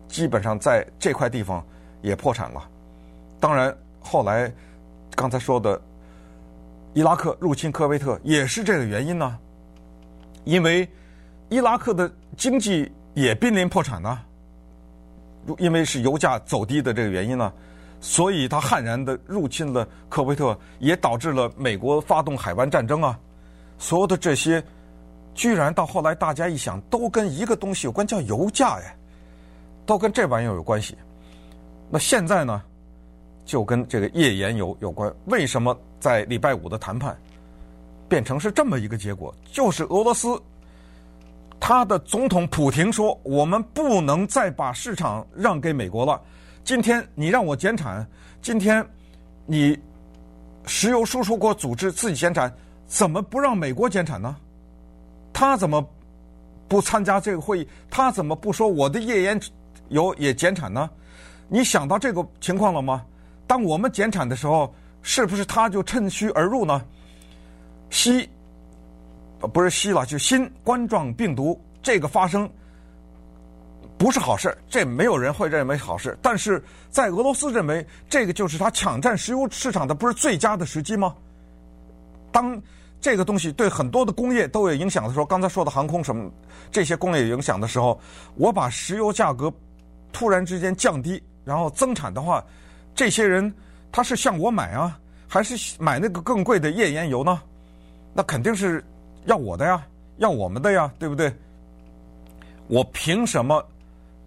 [0.09, 1.65] 基本上在这块地方
[2.03, 2.69] 也破产了。
[3.39, 4.53] 当然，后来
[5.15, 5.81] 刚才说的
[6.95, 9.39] 伊拉克入侵科威特也是这个原因呢，
[10.43, 10.89] 因为
[11.49, 14.19] 伊拉克的经济也濒临破产呢。
[15.59, 17.53] 因为是油价走低的这个原因呢，
[18.01, 23.19] 所以他悍然的入侵了科威特，也导致了美国发动海湾战争啊。
[23.79, 24.63] 所有的这些，
[25.35, 28.95] 居然到后来大家一想，都跟一个东西有关，叫油价呀，
[29.85, 30.97] 都跟这玩意儿有关系。
[31.91, 32.63] 那现在呢，
[33.45, 35.13] 就跟这个页岩油有关。
[35.27, 37.17] 为什么在礼拜五的谈判
[38.09, 39.35] 变成是这么一个结果？
[39.53, 40.41] 就是俄罗斯。
[41.59, 46.21] 他的总统普廷说：“我们不能再把市场让给美国了。
[46.67, 48.05] 今天你让我减产，
[48.43, 48.85] 今天
[49.47, 49.79] 你
[50.67, 52.53] 石油输出国组织自己减产，
[52.89, 54.35] 怎么不让美国减产呢？
[55.33, 55.89] 他怎么
[56.67, 57.69] 不参加这个会议？
[57.89, 59.41] 他怎么不说我的页岩
[59.91, 60.91] 油也减产呢？
[61.47, 63.07] 你想到这个情况了吗？
[63.47, 66.85] 当我们减产的时候，是不是他就趁虚而入呢？
[67.91, 68.29] 西。”
[69.53, 72.51] 不是西了，就新冠状病毒这个发生
[73.99, 76.17] 不是好事，这没有人会认为好事。
[76.21, 81.15] 但是在俄罗斯认为这个就是他抢占石油市场的不是最佳的时机吗？
[82.31, 82.61] 当
[83.01, 86.31] 这个东西对很多的工业都有影响的时候，刚才说的航空什么
[86.71, 87.99] 这些工业有影响的时候，
[88.35, 89.53] 我把石油价格
[90.13, 92.45] 突然之间降低，然后增产的话，
[92.95, 93.53] 这些人
[93.91, 97.41] 他是向我买啊，还是买那个更贵的页岩油呢？
[98.13, 98.85] 那肯定是。
[99.27, 99.85] 要我的呀，
[100.19, 101.35] 要我们的呀，对不对？
[102.69, 103.61] 我凭什么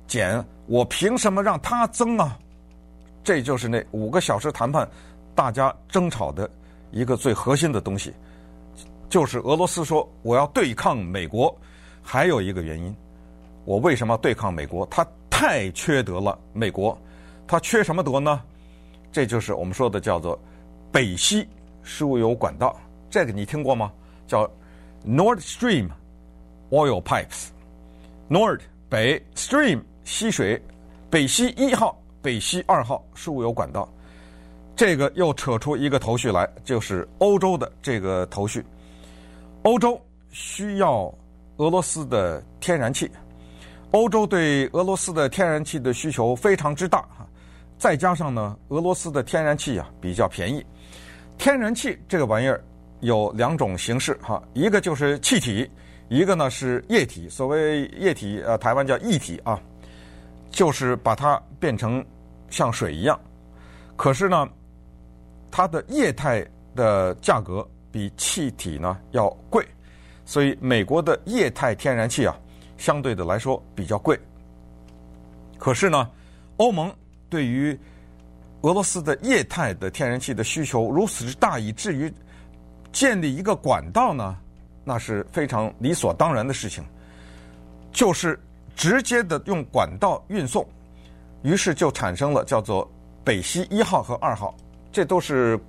[0.09, 0.45] 减？
[0.67, 2.37] 我凭什么让他增啊？
[3.23, 4.85] 这就是那五个小时谈判，
[5.33, 6.49] 大家争吵的
[6.91, 8.13] 一个最核心的东西，
[9.07, 11.55] 就是俄罗斯说我要对抗美国，
[12.01, 12.93] 还有一个原因，
[13.63, 14.85] 我为什么要对抗美国？
[14.87, 16.99] 他太缺德了，美国，
[17.47, 18.41] 他缺什么德呢？
[19.11, 20.37] 这就是我们说的叫做
[20.91, 21.47] 北溪
[21.83, 22.75] 输油管道，
[23.09, 23.91] 这个你听过吗？
[24.27, 24.49] 叫。
[25.07, 25.87] Nord Stream
[26.71, 30.59] oil pipes，Nord 北 Stream 溪水，
[31.07, 33.87] 北溪一号、北溪二号输油管道，
[34.75, 38.65] 这个又扯出一个头绪来，就是欧洲的这个头绪。
[39.61, 41.13] 欧洲需要
[41.57, 43.09] 俄罗斯的天然气，
[43.91, 47.27] 欧洲对俄罗斯的天然气的需求非常之大哈，
[47.77, 50.65] 再加上呢，俄罗斯的天然气啊比较便宜，
[51.37, 52.61] 天然气这个玩意儿。
[53.01, 55.69] 有两种形式哈，一个就是气体，
[56.09, 57.29] 一个呢是液体。
[57.29, 59.57] 所谓液体，呃，台湾叫液体啊，
[60.49, 62.03] 就是把它变成
[62.49, 63.19] 像水一样。
[63.95, 64.47] 可是呢，
[65.51, 69.65] 它的液态的价格比气体呢要贵，
[70.25, 72.35] 所以美国的液态天然气啊，
[72.77, 74.17] 相对的来说比较贵。
[75.57, 76.09] 可是呢，
[76.57, 76.93] 欧盟
[77.29, 77.77] 对于
[78.61, 82.11] 俄罗斯的液态的天然气的需求如此之大，以至于
[82.91, 84.37] 建立一个管道呢，
[84.83, 86.83] 那是非常理所当然的事情，
[87.91, 88.39] 就是
[88.79, 90.65] 直接的用管道运送，
[91.41, 92.89] 于是就产生了叫做
[93.25, 94.55] 北溪一号和二号，
[94.89, 95.59] 这都是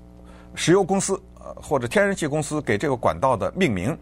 [0.55, 3.99] 石油公司呃或者天然气公司给这个管道的命名。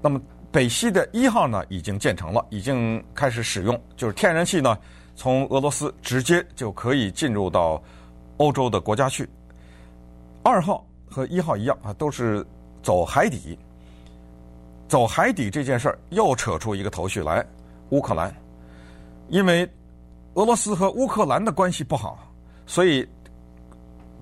[0.00, 0.20] 那么
[0.52, 4.78] 北溪的一号呢，已经建成了，已经开始使用，就是天然气呢
[5.16, 7.82] 从俄罗斯直接就可以进入到
[8.36, 9.28] 欧洲的国家去。
[10.44, 10.86] 二号。
[11.06, 12.44] 和一号一样啊，都是
[12.82, 13.56] 走海底。
[14.88, 17.46] 走海底这件事儿又扯出一个头绪来，
[17.94, 18.34] 乌克兰，
[19.28, 19.68] 因为
[20.34, 22.18] 俄罗斯和乌克兰的关系不好，
[22.66, 23.08] 所以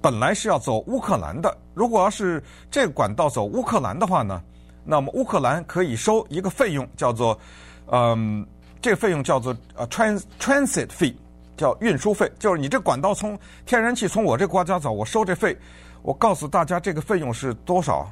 [0.02, 1.56] 本来是要走乌克兰的。
[1.72, 4.42] 如果要是这个管道走乌克兰的话呢，
[4.85, 7.38] 那么乌克兰可以收一个费用，叫做
[7.87, 8.46] 嗯，
[8.82, 11.14] 这个费用叫做呃 trans transit fee，
[11.56, 15.56] 叫运输费，就是你这管道从天然气从我这国家走，我收这费。
[16.02, 18.06] 我告诉大家，这个费用是多少？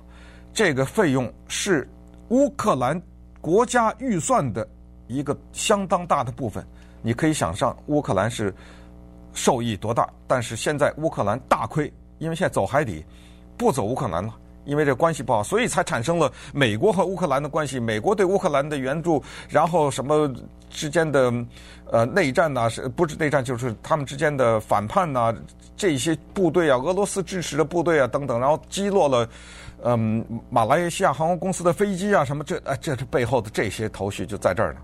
[0.54, 1.86] 这个费用是
[2.30, 2.98] 乌克兰
[3.42, 4.66] 国家预算的
[5.10, 6.64] 一个相当大的部分。
[7.02, 8.54] 你可以想象，乌克兰是
[9.32, 10.08] 受益多大。
[10.26, 13.04] 但是现在乌克兰大亏，因为现在走海底，
[13.56, 14.34] 不走乌克兰了，
[14.66, 20.30] 因为这关系不好，所以才产生了美国和乌克兰的关系，美国对乌克兰的援助，然后什么
[20.68, 21.32] 之间的
[21.90, 23.42] 呃内战呐，是不是内战？
[23.42, 25.34] 就是他们之间的反叛呐，
[25.76, 29.26] 这些部队啊，俄罗斯支持的部队啊等等，然后击落了
[29.82, 34.80] 嗯马来西亚航空公司的飞机啊，什么这啊这是背后的这些头绪就在这儿呢。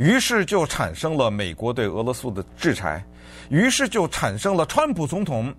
[0.00, 3.04] 于是就产生了美国对俄罗斯的制裁，
[3.50, 5.54] 于是就产生了川普总统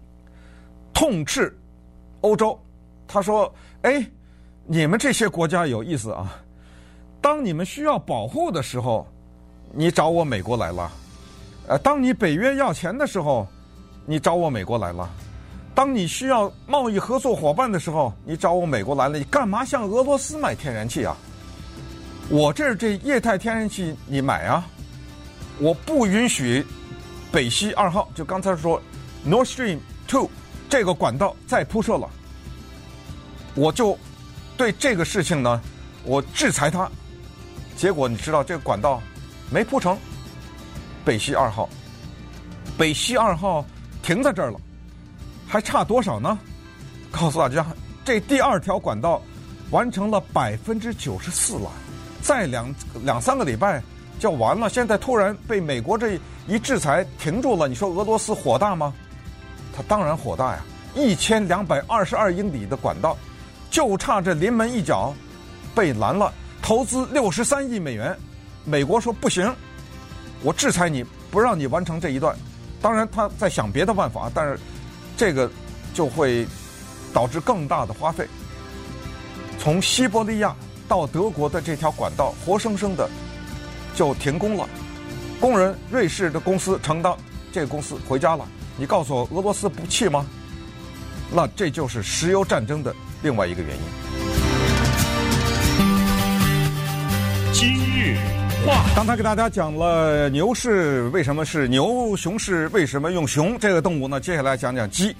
[0.91, 1.55] 痛斥
[2.21, 2.59] 欧洲。
[3.07, 4.03] 他说：“哎，
[4.65, 6.41] 你们这些国家有意思啊！
[7.21, 9.05] 当你们需要保护的时候，
[9.73, 10.89] 你找我美国来了；
[11.67, 13.47] 呃，当你北约要钱的时候，
[14.07, 15.07] 你找我美国来了；
[15.75, 19.19] 当你需要贸易合作伙伴的时候，你找我美国来了。
[19.19, 21.15] 你干嘛向俄罗斯买天然气啊？
[22.31, 24.65] 我这儿这液态天然气你买啊！
[25.59, 26.65] 我不允许
[27.29, 28.81] 北溪二号，就刚才说
[29.27, 30.31] Nord Stream Two
[30.69, 32.09] 这个管道再铺设了。”
[33.53, 33.99] 我就
[34.55, 35.61] 对这个事情呢，
[36.05, 36.89] 我制裁他，
[37.75, 39.01] 结果你知道这个管道
[39.49, 39.97] 没铺成，
[41.03, 41.67] 北溪二号，
[42.77, 43.65] 北溪二号
[44.01, 44.59] 停在这儿了，
[45.45, 46.39] 还差多少呢？
[47.11, 47.65] 告诉大家，
[48.05, 49.21] 这第二条管道
[49.69, 51.69] 完成了百分之九十四了，
[52.21, 53.81] 再两两三个礼拜
[54.19, 54.69] 就完了。
[54.69, 58.93] 现在突然被美国这一制裁停住了，你说俄罗斯火大吗？
[59.75, 60.61] 他当然火大呀！
[60.95, 63.17] 一千两百二十二英里的管道。
[63.69, 65.13] 就差这临门一脚，
[65.73, 66.33] 被拦了。
[66.61, 68.13] 投资六十三亿美元，
[68.65, 69.49] 美国说不行，
[70.43, 72.35] 我制裁你，不让你完成这一段。
[72.81, 74.59] 当然，他在想别的办法，但是
[75.15, 75.49] 这个
[75.93, 76.45] 就会
[77.13, 78.27] 导致更大的花费。
[79.57, 80.53] 从西伯利亚
[80.91, 83.09] 到德国的这条管道，活生生的
[83.95, 84.67] 就停工了。
[85.39, 87.15] 工人，瑞士的公司承担，
[87.49, 88.45] 这个公司回家了。
[88.75, 90.25] 你告诉我，俄罗斯不气吗？
[91.33, 92.93] 那这就是石油战争的。
[93.23, 93.81] 另外一个原因。
[97.53, 98.17] 今日
[98.67, 104.19] 话，刚才给大家讲了牛市为什么是牛，熊市为什么用熊这个动物呢？
[104.19, 105.15] 接下来讲讲鸡。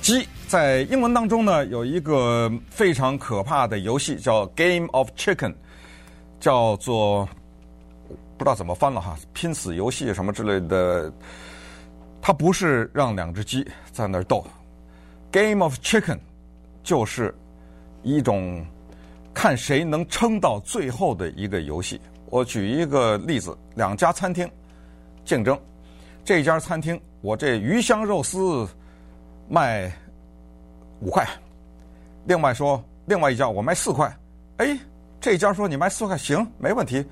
[0.00, 5.54] 鸡在英文当中呢，有一个非常可怕的游戏叫 Game of Chicken，
[6.38, 7.28] 叫做
[8.36, 11.12] 不知道怎么翻了哈，拼死游戏什么之类的。
[12.22, 14.44] 它不是让两只鸡在那儿斗
[15.32, 16.18] ，Game of Chicken。
[16.84, 17.34] 就是
[18.04, 18.64] 一种
[19.34, 22.00] 看谁能撑到最后的一个游戏。
[22.30, 24.48] 我举一个例子：两家餐厅
[25.24, 25.58] 竞争，
[26.24, 28.68] 这家餐厅我这鱼香肉丝
[29.48, 29.92] 卖
[31.00, 31.26] 五块，
[32.24, 34.14] 另外说另外一家我卖四块。
[34.58, 34.78] 哎，
[35.20, 37.04] 这家说你卖四块行，没问题，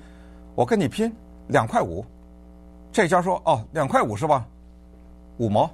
[0.55, 1.13] 我跟你拼
[1.47, 2.03] 两块五。
[2.91, 4.45] 这家说哦，两块五是吧？
[5.37, 5.69] 五毛，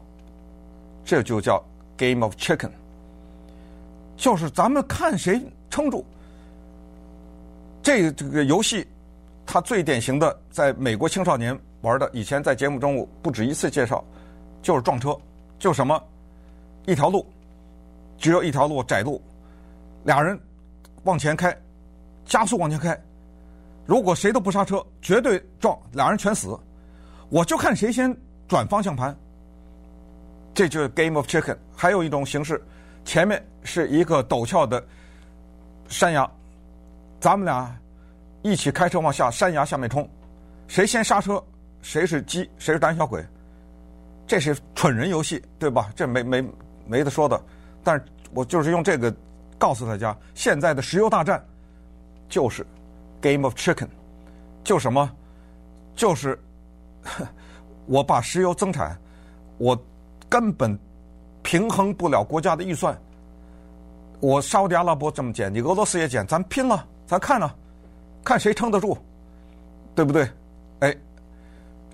[1.06, 1.63] 这就叫
[1.95, 2.71] Game of Chicken。
[4.17, 6.06] 就是咱们看谁撑住。
[7.82, 8.86] 这这个游戏，
[9.45, 14.04] 它最典型的在美国青少年玩的，以前在节目中不止一次介绍，
[14.62, 15.17] 就是撞车，
[15.58, 16.04] 就什么
[16.86, 17.26] 一条路，
[18.21, 19.19] 只有一条路窄路，
[20.03, 20.39] 俩人
[21.03, 21.53] 往前开，
[22.23, 22.97] 加速往前开，
[23.86, 26.57] 如果谁都不刹车，绝对撞，俩人全死。
[27.29, 28.15] 我就看谁先
[28.47, 29.17] 转方向盘，
[30.53, 31.57] 这就是 Game of Chicken。
[31.75, 32.63] 还有一种形式。
[33.03, 34.86] 前面是一个陡峭的
[35.88, 36.29] 山崖，
[37.19, 37.75] 咱们俩
[38.43, 40.07] 一起开车往下山崖下面冲，
[40.67, 41.43] 谁先刹车，
[41.81, 43.25] 谁是鸡，谁是胆小鬼，
[44.27, 45.91] 这是蠢人游戏，对吧？
[45.95, 46.47] 这没没
[46.86, 47.43] 没得说的。
[47.83, 49.13] 但是我就是用这个
[49.57, 51.43] 告诉大家，现在的石油大战
[52.29, 52.65] 就是
[53.21, 53.87] Game of Chicken，
[54.63, 55.11] 就什么，
[55.95, 56.39] 就是
[57.87, 58.97] 我把石油增产，
[59.57, 59.77] 我
[60.29, 60.77] 根本。
[61.43, 62.95] 平衡不了国家的预算，
[64.19, 67.51] 我沙特阿拉伯这么减，你俄罗斯也减，咱拼了，咱看呢，
[68.23, 68.95] 看谁撑得住，
[69.95, 70.29] 对不对？
[70.81, 70.95] 哎，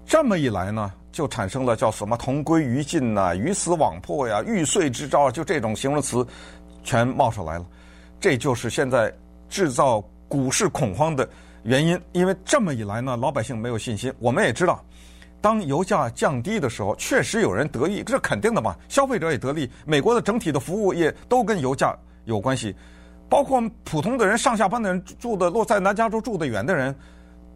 [0.05, 6.23] 这么一来呢，就产生了叫什么“同归于尽”呐、“鱼死网破”呀、“玉碎之招”，就这种形容词
[6.83, 7.65] 全冒出来了。
[8.19, 9.11] 这就是现在
[9.49, 11.27] 制造股市恐慌的
[11.63, 14.13] 原因，因为这么一来呢，老百姓没有信心。
[14.19, 14.79] 我们也知道。
[15.41, 18.75] 当油价降低的时候，确实有人得益，这是肯定的嘛。
[18.87, 22.75] 消费者也得利，美国的整体的服务业都跟油价有关系，
[23.27, 26.93] 包括普通的人上下班的人住的落在南加州住的远的人，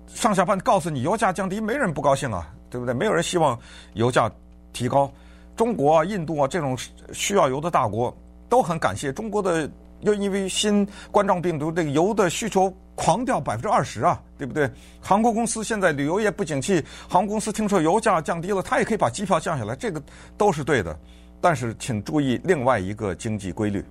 [0.07, 2.95] 上下班告诉你油价降低，没人不高兴啊，对不对？
[2.95, 3.55] 没有人希望
[3.93, 4.31] 油价
[4.73, 5.11] 提高。
[5.55, 6.75] 中国啊、印度啊这种
[7.13, 8.11] 需要油的大国
[8.49, 9.69] 都很感谢中国的。
[10.01, 14.67] 又因为新冠状病毒，这个油的需求狂掉百分之二十啊，对不对？
[14.99, 20.01] 航空公司现在旅游业不景气，航空公司听说油价降低了，它也可以把机票降下来，这个
[20.39, 20.99] 都是对的。
[21.39, 23.85] 但是请注意另外一个经济规律：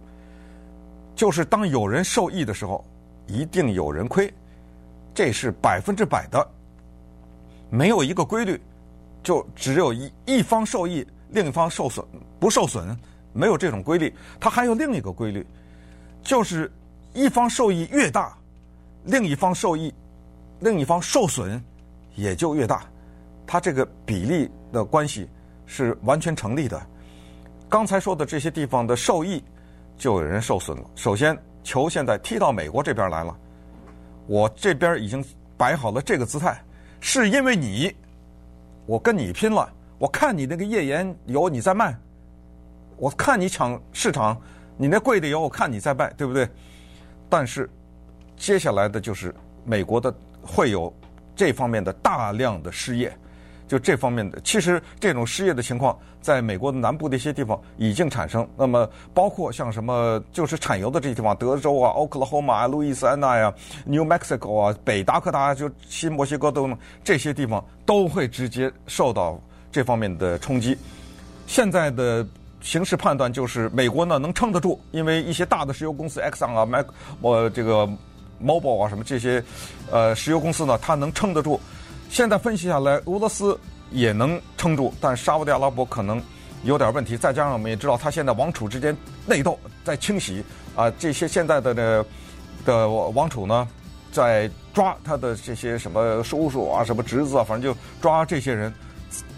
[1.14, 2.84] 就是当有人受益的时候，
[3.28, 4.28] 一定有人亏，
[5.14, 6.44] 这是百分之百的，
[7.70, 8.60] 没有一个规律，
[9.22, 12.04] 就只有一一方受益，另一方受损
[12.38, 12.96] 不受损，
[13.32, 14.14] 没有这种规律。
[14.38, 15.46] 它还有另一个规律，
[16.22, 16.70] 就是
[17.12, 18.36] 一方受益越大，
[19.04, 19.92] 另一方受益，
[20.60, 21.62] 另一方受损
[22.14, 22.84] 也就越大，
[23.46, 25.28] 它这个比例的关系
[25.66, 26.80] 是完全成立的。
[27.68, 29.42] 刚才说的这些地方的受益，
[29.96, 30.84] 就有人受损了。
[30.96, 33.36] 首先，球现在踢到美国这边来了，
[34.26, 35.24] 我这边已经
[35.56, 36.60] 摆好了这个姿态，
[37.00, 37.94] 是因为你，
[38.86, 39.68] 我跟你拼了。
[39.98, 41.94] 我看你那个页岩油你在卖，
[42.96, 44.40] 我看你抢市场，
[44.76, 46.48] 你那贵的油我看你在卖，对不对？
[47.28, 47.68] 但是
[48.36, 50.12] 接下来的就是美国的
[50.42, 50.90] 会有
[51.36, 53.14] 这方面的大量的失业。
[53.70, 58.44] 就这方面的，其实这种失业的情况，在美国南部的一些地方已经产生。
[58.56, 63.54] 那么，包括像什么，就是产油的这些地方，德州啊、奥克拉荷马啊、路易斯安那呀、
[63.84, 69.40] New Mexico 啊、北达科他，就新墨西哥等等这些地方，都会直接受到
[69.70, 70.76] 这方面的冲击。
[71.46, 72.26] 现在的
[72.60, 76.86] 形势判断就是，美国呢能撑得住，因为一些大的石油公司，Exxon 啊、Mac
[77.20, 77.88] 我这个
[78.42, 79.40] ，Mobile 啊什么这些，
[79.92, 81.60] 呃，石油公司呢，它能撑得住。
[82.10, 83.58] 现在分析下来，俄罗斯
[83.92, 86.20] 也能撑住，但沙乌地阿拉伯可能
[86.64, 87.16] 有点问题。
[87.16, 88.94] 再加上我们也知道，他现在王储之间
[89.26, 90.44] 内斗在清洗
[90.74, 92.04] 啊，这些现在的的
[92.64, 93.66] 的王储呢，
[94.10, 98.74] 在抓他的这些什么叔叔啊、什么侄子啊，反正就抓这些人。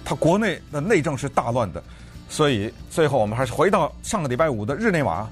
[0.03, 1.83] 他国内的内政是大乱的，
[2.29, 5.29] 所以最后我们还是回到上个礼拜五的日内瓦，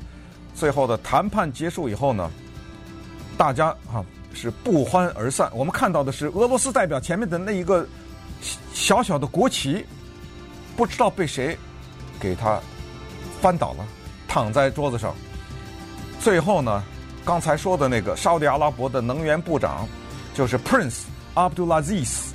[0.55, 2.31] 最后的谈判结束以后呢，
[3.39, 4.05] 大家啊。
[4.33, 5.51] 是不欢而散。
[5.55, 7.87] 我们看到的是俄罗斯代表前面的那一个
[8.73, 9.85] 小小的国旗，
[10.77, 11.57] 不知道被谁
[12.19, 12.61] 给他
[13.41, 13.85] 翻倒了，
[14.29, 15.15] 躺在桌子上。
[16.21, 16.83] 最后呢，
[17.25, 19.89] 刚才说的那个沙乌地阿拉伯的能源部长，
[20.35, 21.01] 就是 Prince
[21.35, 22.29] Abdulaziz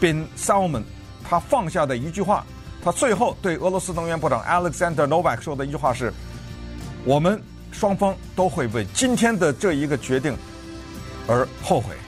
[0.00, 0.84] bin Salman，
[1.28, 2.44] 他放下的一句话，
[2.84, 6.12] 他最后对俄罗斯能源部长 Alexander Novak 说的一句话是
[7.04, 10.36] ：“我们双方都会为今天的这一个决定。”
[11.26, 12.01] 而后悔。